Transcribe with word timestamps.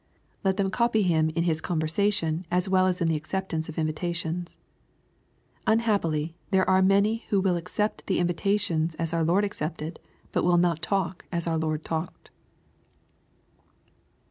Let 0.43 0.57
them 0.57 0.71
copy 0.71 1.03
Him 1.03 1.29
in 1.35 1.43
His 1.43 1.61
conversation 1.61 2.43
as 2.49 2.67
well 2.67 2.87
as 2.87 3.01
in 3.01 3.07
the 3.07 3.15
ecceptance 3.15 3.69
of 3.69 3.77
invitations. 3.77 4.57
UnhappOy, 5.67 6.33
there 6.49 6.67
are 6.67 6.81
many 6.81 7.25
who 7.29 7.39
will 7.39 7.55
accept 7.55 8.07
the 8.07 8.17
invitations 8.17 8.95
as 8.95 9.13
our 9.13 9.23
Lord 9.23 9.43
accepted, 9.43 9.99
but 10.31 10.43
will 10.43 10.57
not 10.57 10.81
talk 10.81 11.25
as 11.31 11.45
our 11.45 11.59
Lord 11.59 11.85
talked. 11.85 12.31